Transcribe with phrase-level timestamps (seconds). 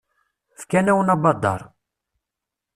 [0.61, 1.61] Fkan-awen abadaṛ.